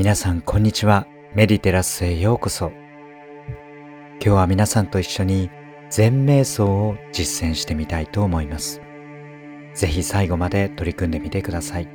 [0.00, 1.06] 皆さんこんにちは。
[1.34, 2.72] メディテラスへようこそ。
[4.12, 5.50] 今日は皆さんと一緒に
[5.90, 8.80] 全瞑想を実践してみたいと思います。
[9.74, 11.88] ぜひ最後まで取り組んでみてください。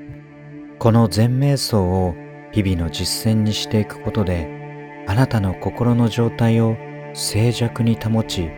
[0.78, 2.14] この全瞑想を
[2.52, 6.78] 日々の実践にしていくことであなたの心の状態を
[7.16, 8.52] 静寂に保ち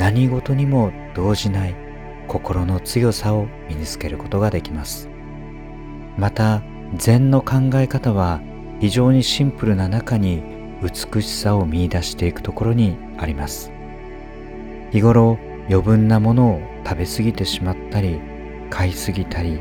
[0.00, 1.76] 何事にも動じない
[2.26, 5.08] 心の強さを身につけることができます。
[6.16, 6.64] また
[6.96, 8.40] 禅の考え方は
[8.80, 10.42] 非常にシンプルな中に
[10.82, 13.72] 美しさを見いだしていくところにあります。
[14.92, 18.20] 日頃余分なものを食べ過ぎてしまったり
[18.70, 19.60] 買いすぎたり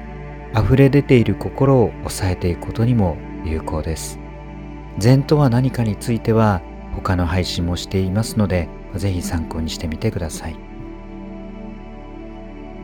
[0.55, 4.19] 溢れ出ている心を抑えていくことにも有効です。
[4.97, 6.61] 禅とは何かについては
[6.95, 10.55] 他の配信もしていますのでぜひ参考にしてみてください。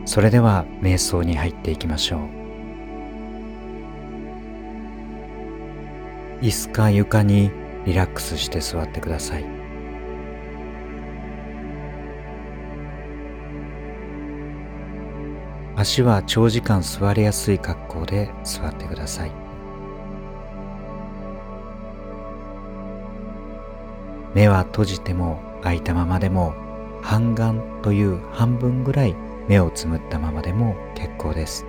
[0.04, 2.43] それでは瞑想に入っていきましょう。
[6.44, 7.50] 椅子か床に
[7.86, 9.46] リラックスして座ってください。
[15.74, 19.32] 足は長時間座りやすい格好で座ってください。
[24.34, 26.52] 目は閉じても開いたままでも
[27.00, 29.16] 半眼という半分ぐらい
[29.48, 31.64] 目をつむったままでも結構です。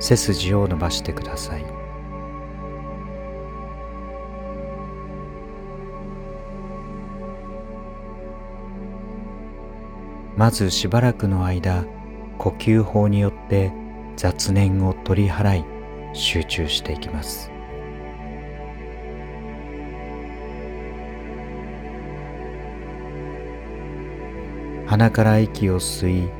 [0.00, 1.64] 背筋を伸ばしてください。
[10.36, 11.84] まずしばらくの間
[12.38, 13.72] 呼吸法によって
[14.16, 15.64] 雑念を取り払い
[16.12, 17.50] 集中していきます。
[24.86, 26.30] 鼻から息を吸い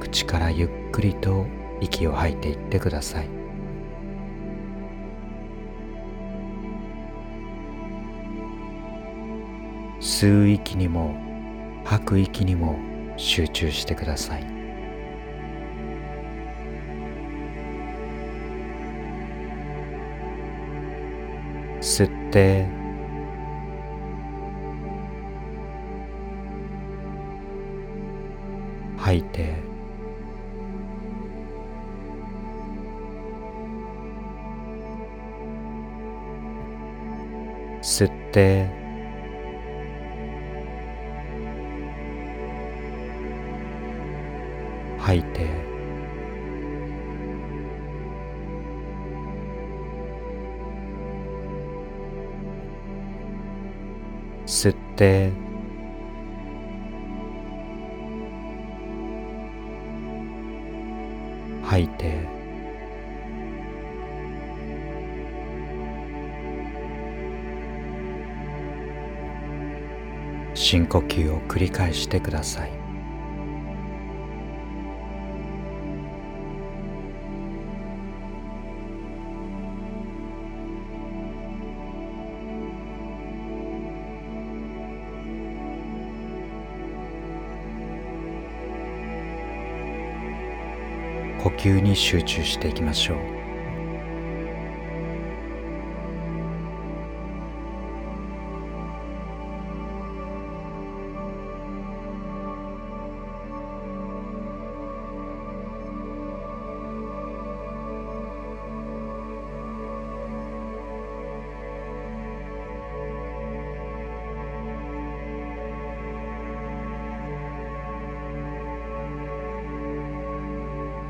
[0.00, 1.46] 口からゆっくりと
[1.82, 3.28] 息を吐いていってください。
[10.00, 11.16] 吸う息にも
[11.84, 12.78] 吐く息にも
[13.16, 14.44] 集中してください。
[21.80, 22.68] 吸って。
[28.96, 29.71] 吐いて。
[37.82, 38.70] 吸って。
[44.98, 45.46] 吐いて。
[54.46, 55.32] 吸って。
[61.64, 62.41] 吐いて。
[70.54, 72.72] 深呼吸を繰り返してください。
[91.42, 93.41] 呼吸に集中していきましょう。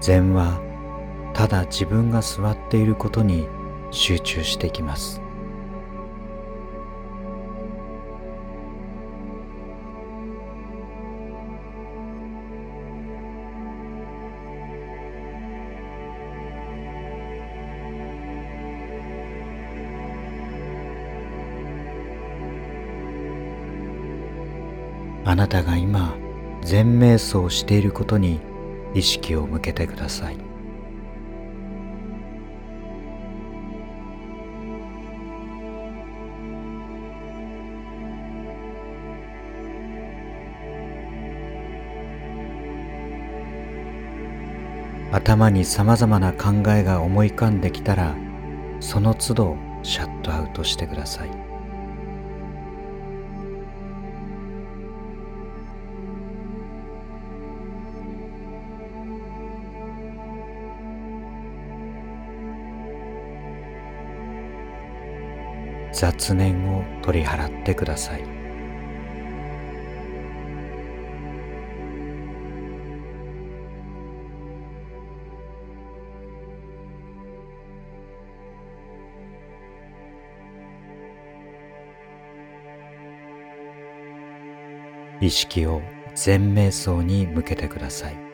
[0.03, 0.61] 禅は
[1.33, 3.47] ただ自分が座っていることに
[3.93, 5.23] 集中していきます。
[25.25, 26.17] あなたが今
[26.63, 28.41] 禅瞑想していることに
[28.95, 30.37] 意識を向けてください。
[45.13, 48.17] 頭にさまざまな考えが思い浮かんできたら
[48.81, 51.52] その都度シャットアウトしてください。
[66.03, 68.25] 雑念を取り払ってください。
[85.21, 85.83] 意識を
[86.17, 88.32] 全瞑想に向けてください。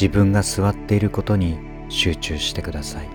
[0.00, 1.58] 自分が座っていることに
[1.90, 3.08] 集中してください。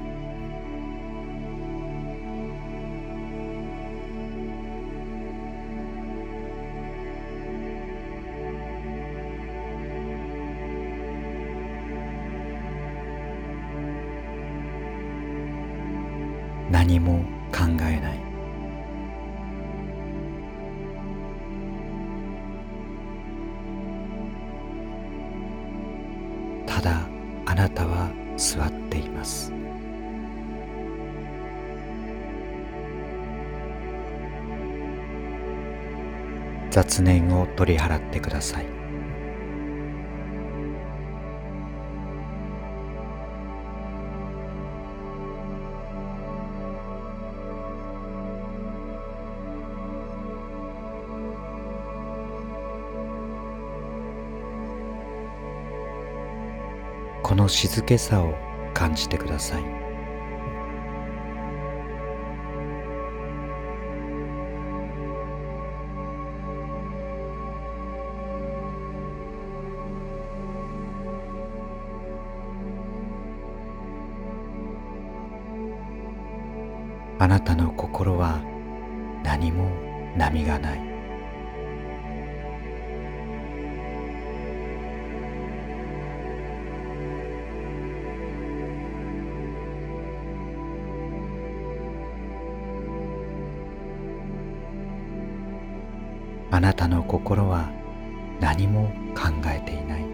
[16.69, 18.24] 何も考えない。
[28.45, 29.51] 座っています。
[36.69, 38.74] 雑念を取り払ってください。
[57.35, 58.33] この静けさを
[58.73, 59.63] 感じてください。
[77.19, 78.39] あなたの心は
[79.25, 79.69] 何も
[80.15, 80.84] 波がない。
[96.55, 97.69] あなたの心は
[98.39, 100.05] 何も考えていない。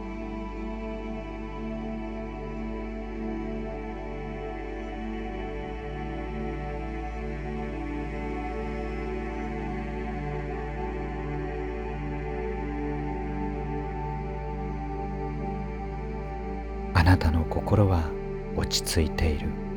[16.95, 18.09] あなたの心は
[18.57, 19.70] 落ち着いている。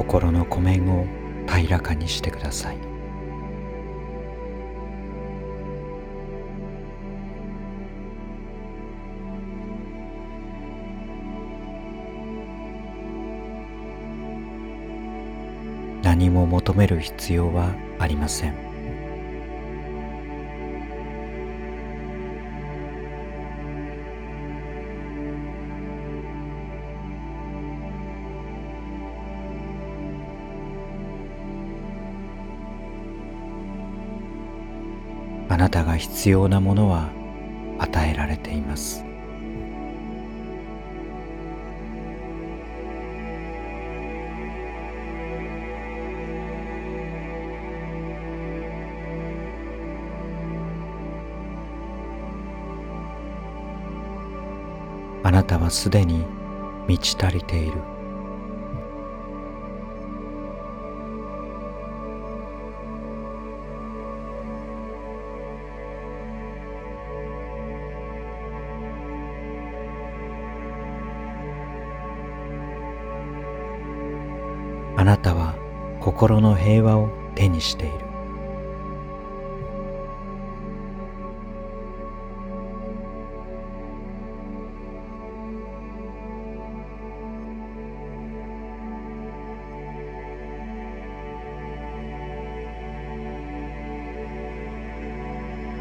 [0.00, 1.06] 心の湖面を
[1.46, 2.78] 平らかにしてください。
[16.02, 18.69] 何も求める必要はありません。
[36.00, 37.10] 必要なものは
[37.78, 39.04] 与えられています。
[55.22, 56.24] あなたはすでに
[56.88, 57.99] 満ち足りている。
[75.10, 75.56] なたは
[76.00, 77.98] 心の平和を手にしている。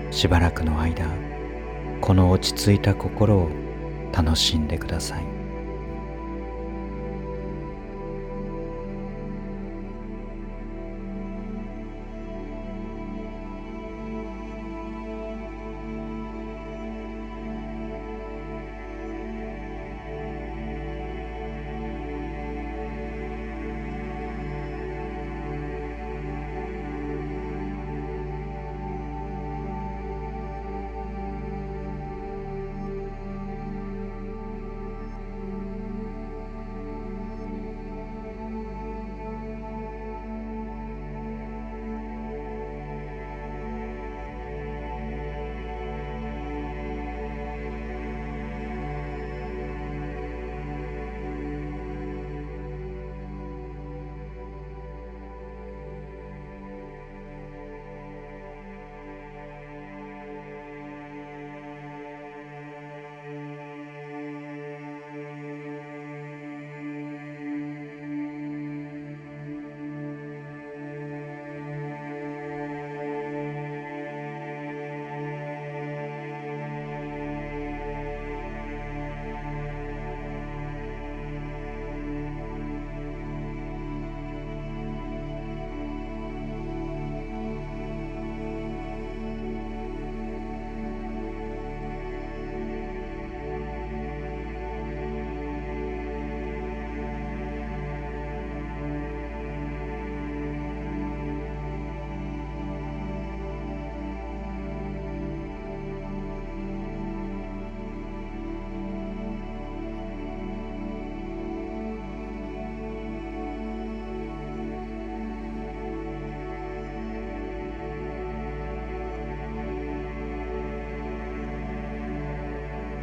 [0.09, 1.05] しばらくの間
[2.01, 3.49] この落ち着いた心を
[4.11, 5.38] 楽しんでください。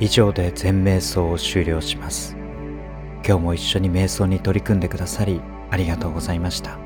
[0.01, 2.37] 以上で全瞑想を終了します。
[3.27, 6.79] 今日も一緒に瞑想に取り組んでくださりありがとうございました。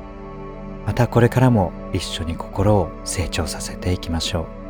[0.85, 4.60] またこれからも一緒に心を成長させていきましょう。